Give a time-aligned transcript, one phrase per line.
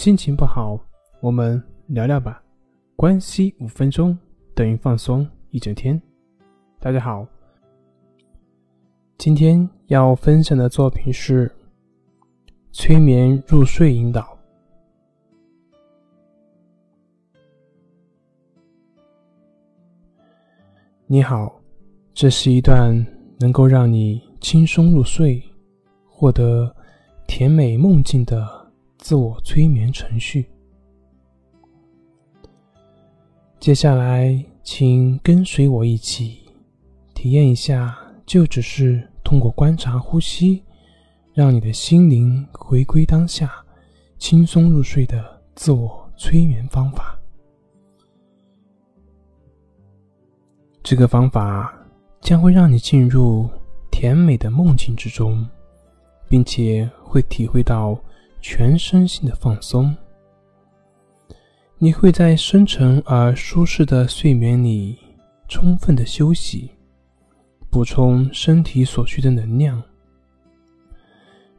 [0.00, 0.80] 心情不好，
[1.20, 2.42] 我们聊聊吧。
[2.96, 4.18] 关系五分钟
[4.54, 6.00] 等于放松一整天。
[6.78, 7.26] 大家好，
[9.18, 11.54] 今天要分享的作品是
[12.72, 14.34] 催眠入睡引导。
[21.06, 21.60] 你好，
[22.14, 23.06] 这是一段
[23.38, 25.42] 能够让你轻松入睡、
[26.08, 26.74] 获得
[27.26, 28.59] 甜美梦境的。
[29.00, 30.46] 自我催眠程序。
[33.58, 36.40] 接下来，请跟随我一起
[37.14, 40.62] 体验一下，就只是通过观察呼吸，
[41.32, 43.50] 让你的心灵回归当下，
[44.18, 47.18] 轻松入睡的自我催眠方法。
[50.82, 51.74] 这个方法
[52.20, 53.48] 将会让你进入
[53.90, 55.46] 甜美的梦境之中，
[56.28, 57.98] 并且会体会到。
[58.40, 59.96] 全身心的放松，
[61.78, 64.98] 你会在深沉而舒适的睡眠里
[65.48, 66.70] 充分的休息，
[67.70, 69.82] 补充身体所需的能量。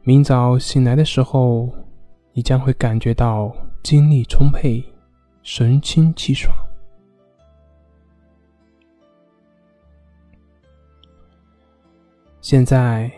[0.02, 1.72] 明早醒来的时候，
[2.32, 4.84] 你将会感觉到精力充沛，
[5.42, 6.52] 神清气爽。
[12.40, 13.08] 现在，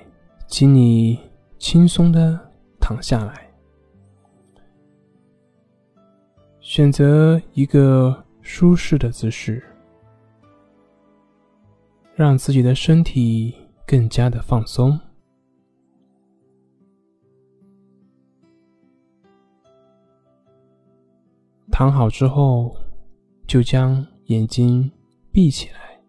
[0.46, 1.18] 请你
[1.58, 2.38] 轻松的
[2.78, 3.48] 躺下来。
[6.66, 9.62] 选择一个舒适的姿势，
[12.14, 13.54] 让自己的身体
[13.86, 14.98] 更加的放松。
[21.70, 22.74] 躺好之后，
[23.46, 24.90] 就将眼睛
[25.30, 26.00] 闭起来。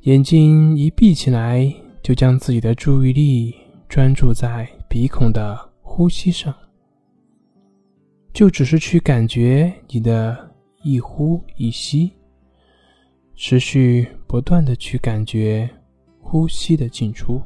[0.00, 3.54] 眼睛一闭起来，就将自己的注意力
[3.88, 6.52] 专注在鼻孔的呼吸上。
[8.34, 10.50] 就只是去感觉你的
[10.82, 12.12] 一呼一吸，
[13.36, 15.70] 持续不断的去感觉
[16.20, 17.40] 呼吸的进出，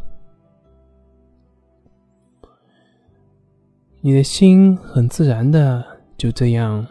[4.00, 5.84] 你的心很自然的
[6.16, 6.84] 就这样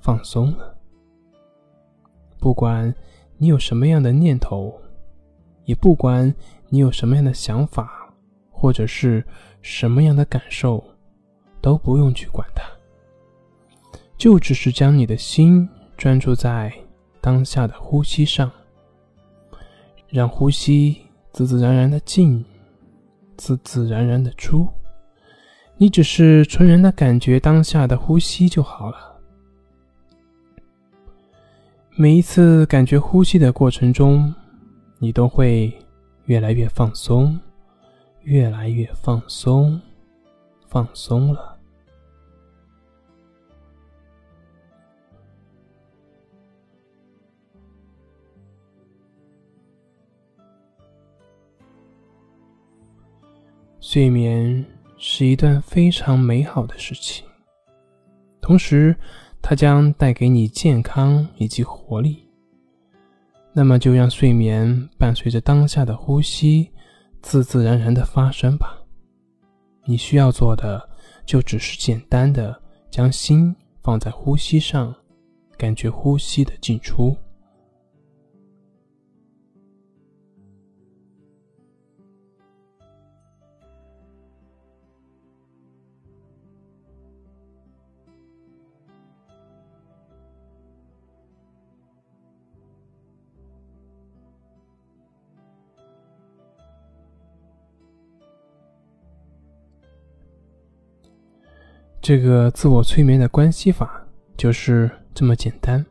[0.00, 0.76] 放松了。
[2.40, 2.92] 不管
[3.38, 4.74] 你有什么样的念头，
[5.66, 6.34] 也不管
[6.68, 8.12] 你有什么样的想法，
[8.50, 9.24] 或者是
[9.62, 10.82] 什么样的感受，
[11.60, 12.75] 都不用去管它。
[14.16, 16.72] 就只是将你的心专注在
[17.20, 18.50] 当下的呼吸上，
[20.08, 20.96] 让呼吸
[21.32, 22.44] 自自然然的进，
[23.36, 24.66] 自自然然的出。
[25.76, 28.96] 你只是纯然的感觉当下的呼吸就好了。
[31.94, 34.34] 每一次感觉呼吸的过程中，
[34.98, 35.70] 你都会
[36.24, 37.38] 越来越放松，
[38.22, 39.80] 越来越放松，
[40.68, 41.55] 放松了。
[53.88, 54.66] 睡眠
[54.98, 57.24] 是一段非常美好的事情，
[58.40, 58.96] 同时，
[59.40, 62.28] 它将带给你健康以及活力。
[63.52, 66.68] 那么，就让睡眠伴随着当下的呼吸，
[67.22, 68.76] 自自然然的发生吧。
[69.84, 70.90] 你需要做的，
[71.24, 72.60] 就只是简单的
[72.90, 73.54] 将心
[73.84, 74.92] 放在呼吸上，
[75.56, 77.16] 感觉呼吸的进出。
[102.06, 104.00] 这个自我催眠的关系法
[104.36, 105.84] 就是这么简单。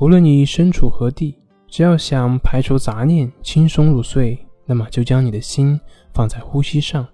[0.00, 1.38] 无论你身处何地，
[1.68, 5.80] 只要想排除杂念、轻松入睡，那么就将你的心
[6.12, 7.06] 放在呼吸上，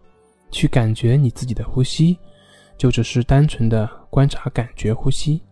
[0.51, 2.17] 去感觉你自己的呼吸，
[2.79, 5.43] 就只是单纯的观察、感觉呼吸，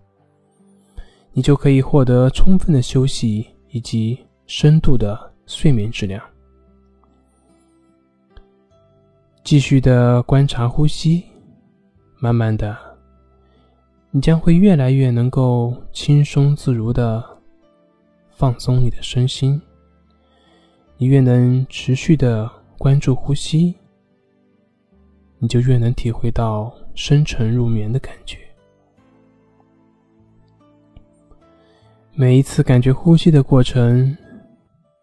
[1.33, 6.25] 你就可以获得充分的休息以及深度的睡眠质量。
[9.45, 11.23] 继续的观察呼吸。
[12.19, 12.77] 慢慢的，
[14.11, 17.23] 你将会越来越能够轻松自如的
[18.31, 19.61] 放松你的身心。
[20.97, 23.75] 你越能持续的关注呼吸，
[25.39, 28.39] 你就越能体会到深沉入眠的感觉。
[32.15, 34.17] 每一次感觉呼吸的过程，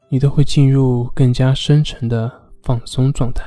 [0.10, 2.32] 你都会进入更加深沉的
[2.64, 3.46] 放松状态。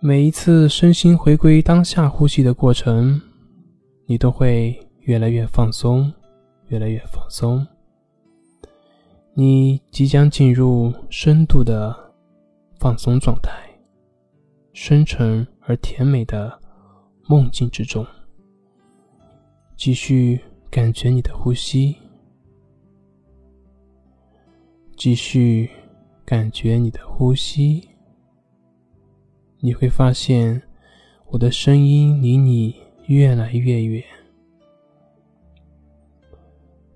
[0.00, 3.20] 每一次身心回归当下呼吸的过程，
[4.06, 6.12] 你都会越来越放松，
[6.68, 7.66] 越来越放松。
[9.34, 11.92] 你即将进入深度的
[12.78, 13.50] 放松状态，
[14.72, 16.56] 深沉而甜美的
[17.26, 18.06] 梦境之中。
[19.76, 20.40] 继续
[20.70, 21.96] 感觉你的呼吸，
[24.96, 25.68] 继续
[26.24, 27.87] 感觉你的呼吸。
[29.60, 30.62] 你会发现，
[31.26, 32.76] 我的声音离你
[33.06, 34.04] 越来越远。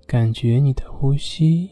[0.06, 1.68] 感觉你的呼吸，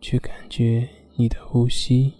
[0.00, 2.12] 去感觉你的呼吸。